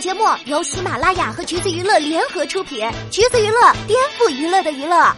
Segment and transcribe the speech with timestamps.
[0.00, 5.12] 节目由喜马拉雅和橘子娱乐联合出品，橘子娱乐颠覆娱乐的娱乐。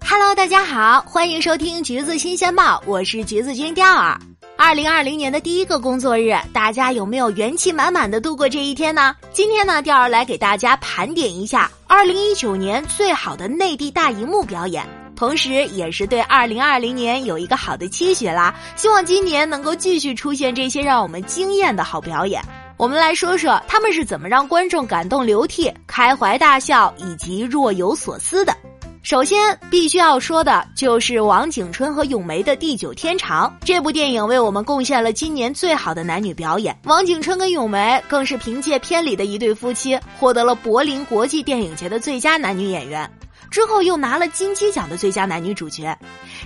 [0.00, 4.18] Hello，大家好，欢迎收听橘子新鲜报，我是橘子君钓儿。
[4.56, 9.14] 二零二零年的第一个工作日，大家有没有元气满满的度过这一天呢？
[9.32, 18.52] 今天呢，钓儿来给大家盘点一下二零一九年最好的内地大荧幕表演，同时也是对二零二零年有一个好的期许啦。
[18.74, 22.42] 希望今年能够继续出现这些让我们惊艳的好表演。
[22.78, 28.56] 我们来说说他们是怎么让观众感动流涕、开怀大笑以及若有所思的。
[29.02, 36.78] 首先，必须要说的就是王景春和咏梅的《地久天长》这部电影为我们贡献了今年最好的男女表演。
[36.84, 43.10] 王景春跟咏梅更是凭借片里的一对夫妻，获得了柏林国际电影节的最佳男女演员，
[43.50, 45.98] 之后又拿了金鸡奖的最佳男女主角。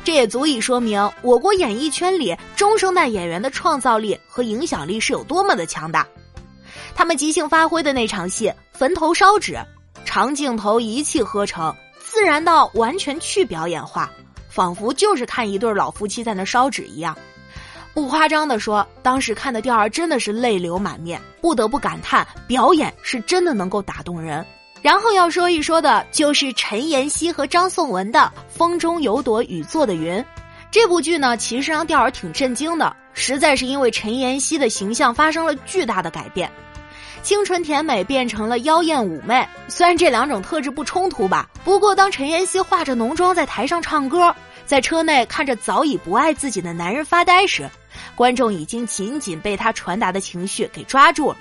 [0.02, 6.06] 这也足以说明我国演艺圈里中生代演员的创造力和影响力是有多么的强大。
[6.94, 9.58] 他们即兴发挥的那场戏，坟头烧纸，
[10.04, 11.74] 长镜头一气呵成，
[12.04, 14.10] 自然到完全去表演化，
[14.48, 17.16] 仿佛就是看一对老夫妻在那烧纸一样。
[17.94, 24.44] 不夸张的说，当时看的调儿真的是泪流满面，不得不感叹表演是真的能够打动人。
[24.80, 28.20] 然后要说一说的就是陈妍希和张颂文的
[28.52, 30.14] 《风中有朵雨做的云》
[30.70, 36.50] 这部剧呢，其实让调儿挺震惊的，实在是因为陈妍希的形象发生了巨大的改变。
[37.22, 44.34] 清纯甜美变成了妖艳妩媚，虽然这两种特质不冲突吧，不过当陈妍希化着浓妆在台上唱歌，
[44.66, 47.70] 在车内看着早已不爱自己的男人发呆时，
[48.16, 51.36] 观众已经紧紧被他传达的情绪给抓住了。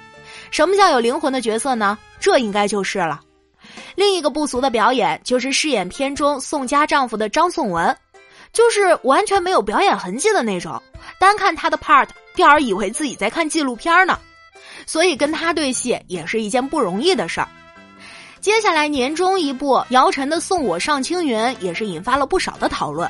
[0.51, 1.97] 什么叫有灵魂的角色呢？
[2.19, 3.19] 这应该就是了。
[3.95, 7.95] 另一个不俗的表演就是饰演片中宋家丈夫的张颂文，
[8.53, 10.81] 就是完全没有表演痕迹的那种，
[11.19, 14.19] 单看他的 part，调儿以为自己在看纪录片呢。
[14.85, 17.47] 所以跟他对戏也是一件不容易的事儿。
[18.39, 23.09] 接下来年终一部姚晨的《送我上青云》也是引发了不少的讨论。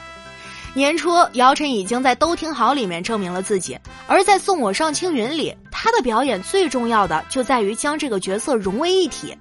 [0.74, 3.78] 年初姚晨已经在《都挺好》里面证明了自己，
[4.08, 9.38] 而在《送我上青云》里，她的表演最重要的就在于将这个角色融为一体。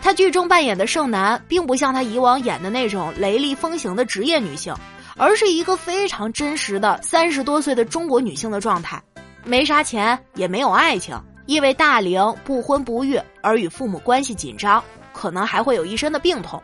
[0.00, 4.74] 她剧中扮演的盛楠，并不像她以往演的那种雷厉风行的职业女性，
[5.16, 9.00] 而是一个非常真实的三十多岁的中国女性的状态，
[9.44, 11.20] 没啥钱，也没有爱情。
[11.52, 14.82] 因为大龄不婚不育而与父母关系紧张，
[15.12, 16.62] 可能还会有一身的病痛，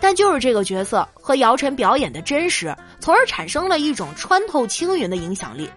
[0.00, 5.70] 但就是这个角色和姚晨表演的真实，从而产生了一种穿透青云的影响力。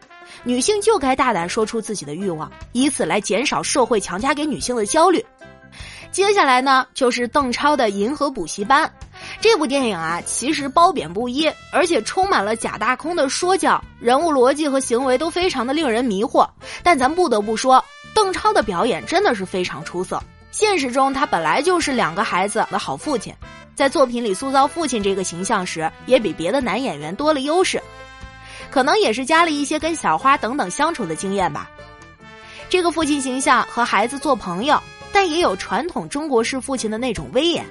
[0.43, 5.23] 女性就该大胆说出自己的欲望，以此来减少社会强加给女性的焦虑。
[6.11, 8.87] 接下来呢，就是邓超的《银河补习班》
[9.39, 16.47] 这部电影啊，其实褒贬不一，而且充满了假大空的说教，人物逻辑和行为都非常的令人迷惑。
[16.81, 17.83] 但咱不得不说。
[18.17, 20.19] 邓超的表演真的是非常出色。
[20.49, 23.31] 现实中，他本来就是两个孩子的好父亲，
[23.75, 27.79] 在作品里塑造父亲这个形象时，也比别的男演员多了优势。
[28.71, 31.69] 可能也是加了一些跟小花等等相处的经验吧。
[32.69, 37.63] 这个父亲形象和孩子做朋友，但也有传统中国式父亲的那种威严。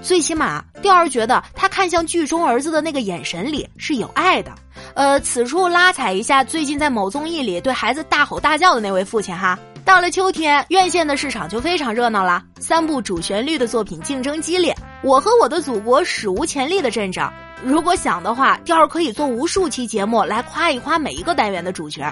[0.00, 4.50] 最起码，调儿觉得他看向剧中儿子的那个眼神里是有爱的。
[4.96, 9.58] 呃，此处拉踩一下最近在某综艺里对孩子大吼大叫的那位父亲哈。
[9.84, 14.74] 到了秋天，院线的市场就非常热闹了，三部主旋律的作品竞争激烈。
[15.02, 17.30] 我和我的祖国史无前例的阵仗，
[17.62, 22.10] 如果想的话，调儿可以做无数期节目来夸一夸每一个单元的主角，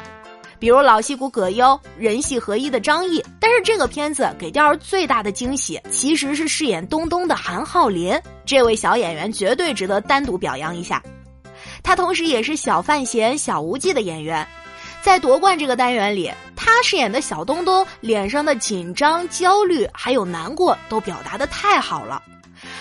[0.58, 3.24] 比如老戏骨葛优、人戏合一的张译。
[3.40, 8.14] 但是这个片子给调儿最大的惊喜，其实是饰演东东的韩浩林，
[8.44, 11.02] 这位小演员绝对值得单独表扬一下。
[11.84, 14.44] 他同时也是小范闲、小无忌的演员，
[15.02, 22.20] 在夺冠这个单元里，他饰演的小东东脸上的紧张、焦虑还有难过都表达的太好了。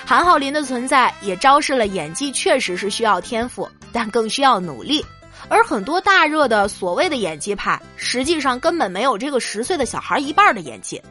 [0.06, 5.06] 韩浩林的存在也昭示了演技确实是需要天赋，但更需要努力。
[5.50, 11.02] 而很多大热的所谓的演技派，实际上根本没有这个十岁的小孩一半的演技。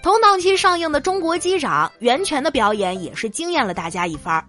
[0.00, 4.44] 同档期上映的《中国机长》，袁泉的表演也是惊艳了大家一番。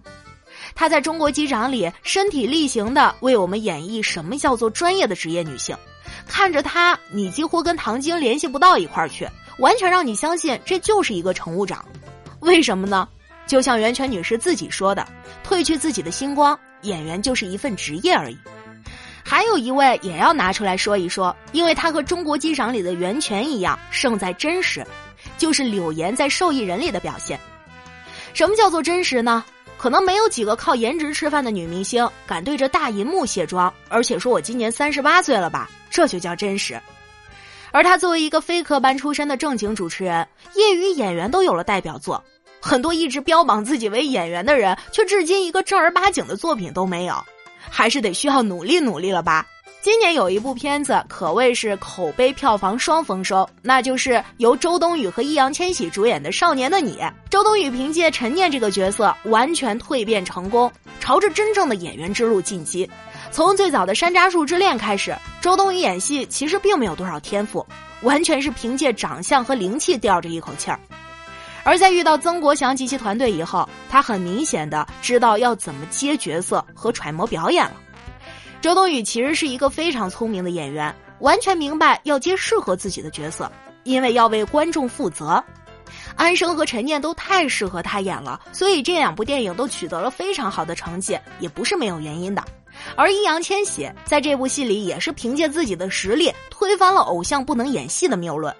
[0.76, 5.74] 她在中国机长里身体力行的为我们演绎什么叫做专业的职业女性，
[6.28, 9.26] 看着她，你几乎跟唐晶联系不到一块儿去，
[9.58, 11.82] 完全让你相信这就是一个乘务长。
[12.40, 13.08] 为什么呢？
[13.46, 15.06] 就像袁泉女士自己说的
[15.42, 18.36] ：“褪去自己的星光，演员就是一份职业而已。”
[19.24, 24.86] 还有一位也要拿出来说一说，因为她和中国机长里的袁泉一样胜在真实，
[25.38, 27.40] 就是柳岩在受益人里的表现。
[28.34, 29.44] 什么叫做真实呢？
[29.78, 36.80] 可能没有几个靠颜值吃饭的女明星敢对着大银幕卸妆，而且说我今年三十八岁了吧，这就叫真实。
[37.72, 42.22] 而她作为一个非科班出身的正经主持人，业余演员都有了代表作，
[42.60, 47.14] 很多一直标榜自己为演员的人，却至今一个正儿八经的作品都没有，
[47.68, 49.46] 还是得需要努力努力了吧。
[49.86, 56.96] 今年有一部片子可谓是口碑票房双丰收，那就是由周冬雨和易烊千玺主演的《少年的你》。
[57.30, 60.68] 周冬雨凭借陈念这个角色完全蜕变成功，
[60.98, 62.90] 朝着真正的演员之路进击。
[63.30, 67.64] 从最早的《山楂树之恋》开始，周冬雨演戏其实并没有多少天赋，
[68.02, 70.80] 完全是凭借长相和灵气吊着一口气儿。
[71.62, 77.74] 而在遇到曾国祥及其团队以后，他很明显的知道要怎么接角色和揣摩表演了。
[78.60, 83.50] 周冬雨其实是一个非常聪明的演员，完全明白要接适合自己的角色，
[83.84, 85.42] 因为要为观众负责。
[86.16, 92.42] 安生和陈念都太适合他演了，所以这两部电影都取得了非常好的成绩，也不是没有原因的。
[92.96, 98.54] 而易烊千玺在这部戏里也是凭借自己的实力推翻了偶像不能演戏的谬论。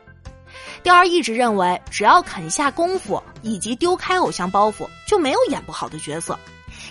[0.82, 6.38] 雕儿一直认为，只要肯下功夫以及丢开偶像包袱，就没有演不好的角色。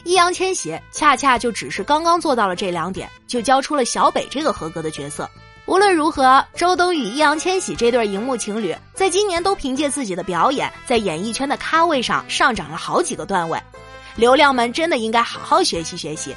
[0.05, 5.27] 易烊千玺恰恰就只是刚刚做到了这两点，就交出了小北这个合格的角色。
[5.65, 13.59] 无论如何，周冬雨、易烊千玺这对荧幕情侣，在今年都凭借自己的表演，在演艺圈的咖位上上涨了好几个段位。
[14.15, 16.35] 流量们真的应该好好学习学习。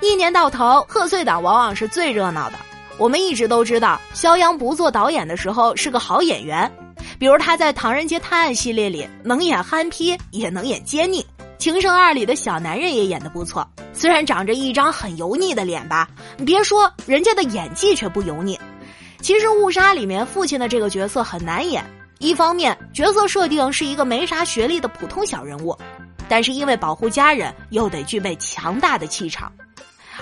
[0.00, 2.56] 一年到头，贺岁档往往是最热闹的。
[2.96, 6.70] 我们一直都知道，肖央不做导演的时候是个好演员，
[7.18, 11.20] 比如他在《唐人街探案》系列里能演憨批，也能演奸佞。
[11.60, 16.08] 《情圣二》里的小男人也演得不错，虽然长着一张很油腻的脸吧，
[16.38, 18.58] 你别说，人家的演技却不油腻。
[19.20, 21.84] 其实《误杀》里面父亲的这个角色很难演，
[22.18, 25.76] 一方面角色设定是一个没啥学历的普通小人物，
[26.30, 29.52] 但是因为保护家人，又得具备强大的气场，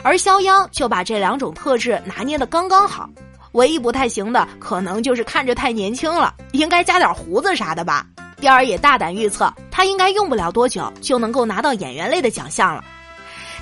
[0.03, 3.09] 而肖央就把这两种特质拿捏得刚刚好。
[3.53, 8.05] 唯一不太行的，可能就是看着太年轻了，应该加点胡子啥的吧。
[8.41, 12.85] 第二也大胆预测，他应该用不了多久就能够拿到演员类的奖项了。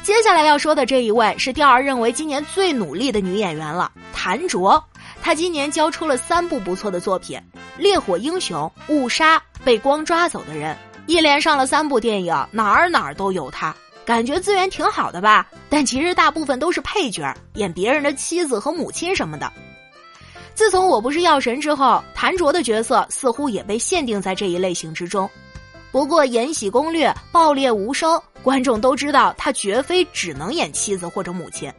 [0.02, 4.82] 接下来要说的这一位是第二认为今年最努力的女演员了，谭卓。
[5.20, 7.38] 她今年交出了三部不错的作品，
[7.76, 10.72] 《烈火英雄》《误杀》《被光抓走的人》，
[11.06, 13.74] 一连上了三部电影，哪儿哪儿都有她，
[14.04, 15.46] 感觉资源挺好的吧？
[15.68, 19.52] 但其实大部分都是配角，演别人的妻子和母亲什么的。
[20.56, 25.28] 自从我不是药神之后，谭卓的角色似乎也被限定在这一类型之中。
[25.92, 31.70] 不过《延禧攻略》爆裂无声，观众都知道他绝非只能演妻子或者母亲。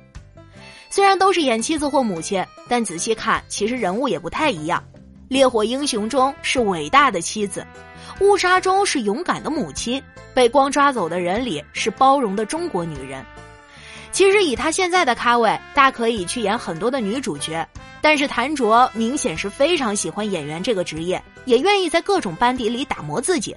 [0.91, 4.81] 虽然都是演妻子或母亲，但仔细看，其实人物也不太一样。
[5.27, 7.65] 《烈火英雄》中是伟大的妻子，
[8.23, 10.00] 《误杀》中是勇敢的母亲，
[10.35, 13.25] 《被光抓走的人》里是包容的中国女人。
[14.12, 17.68] 其实以她现在的咖位，大可以去演很多的女主角。
[18.07, 23.54] 但是谭卓明显是非常喜欢演员这个职业，也愿意在各种班底里打磨自己。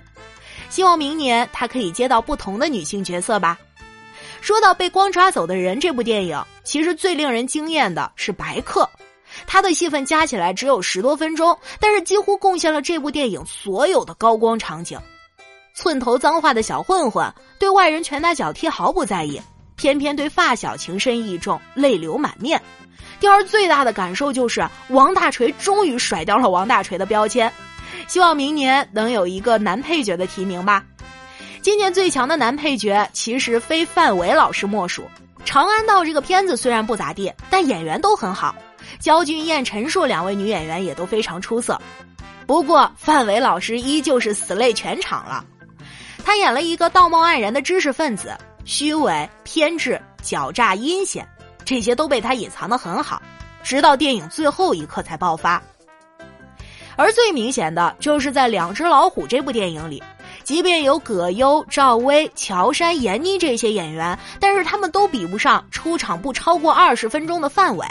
[0.69, 3.57] 希望明年他可以接到不同的女性角色吧。
[4.41, 8.91] 说到被光抓走的人这部电影，其实最令人惊艳的是白客，
[9.47, 14.99] 他的戏份加起来只有十多分钟，但是几乎贡献了这部电影所有的高光场景。
[15.75, 19.41] 寸头脏话的小混混，对外人拳打脚踢毫不在意，
[19.77, 22.61] 偏偏对发小情深意重，泪流满面。
[23.21, 27.53] 第二最大的感受就是王大锤终于甩掉了王大锤的标签，
[28.09, 30.83] 希望明年能有一个男配角的提名吧。
[31.61, 35.03] 今年最强的男配角其实非范伟老师莫属。
[35.45, 38.55] 《长安道》这个片子虽然不咋地，但演员都很好，
[38.99, 41.79] 焦俊艳、陈数两位女演员也都非常出色。
[42.47, 45.45] 不过范伟老师依旧是死累全场了，
[46.25, 51.27] 他演了一个道貌岸然的知识分子，虚伪、偏执、狡诈、阴险。
[51.71, 53.23] 这些都被他隐藏的很好，
[53.63, 55.63] 直到电影最后一刻才爆发。
[56.97, 60.03] 而最明显的就是在《两只老虎》这部电影里，
[60.43, 67.87] 即便有葛优、赵薇、乔杉、闫妮这些演员，但是他们都比不上出场不超过二十分钟的范伟。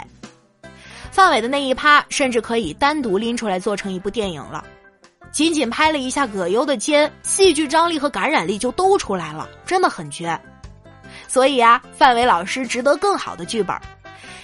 [1.10, 4.62] 范伟的那一趴甚至可以单独拎出来做成一部电影了，
[5.32, 10.38] 仅仅拍了一下葛优的肩，戏剧张力和感染力就都出来了，真的很绝。
[11.30, 13.76] 所以啊，范伟老师值得更好的剧本。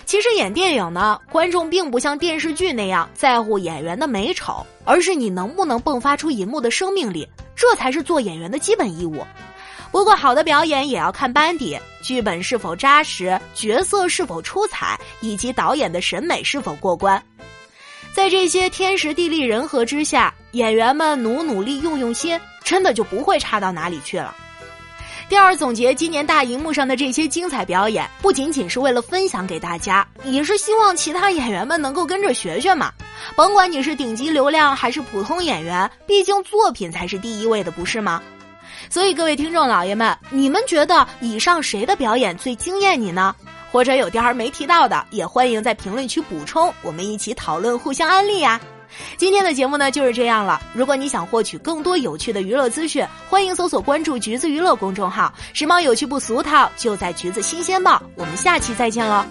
[0.05, 9.27] 其实演电影呢，观众并不像电视剧那样在乎演员的美丑，而是你能不能迸发出银幕的生命力，这才是做演员的基本义务。
[9.91, 17.21] 不过，好的表演也要看班底、剧本是否扎实、角色是否出彩，以及导演的审美是否过关。
[18.13, 24.33] 在这些天时地利人和之下，演员们努努力、用用心，真的就不会差到哪里去了。
[25.29, 32.93] 第二，总结今年大荧幕上的这些精彩表演，不仅仅是为了分享给大家，也是希望其他演员们能够跟着学学嘛。
[33.35, 38.23] 甭管你是顶级流量还是普通演员，毕竟作品才是第一位的，不是吗？
[38.89, 43.35] 所以各位听众老爷们，你们觉得以上谁的表演最惊艳你呢？
[43.73, 48.61] 或者有点儿没提到的，也欢迎在评论区补充，我们一起讨论，互相安利呀。
[49.17, 50.61] 今天的节目呢就是这样了。
[50.73, 58.03] 如果你想获取更多有趣的娱乐资讯，欢迎搜索关注“橘子娱乐”公众号，时髦有趣不俗套，就在橘子新鲜报。
[58.15, 59.27] 我们下期再见了。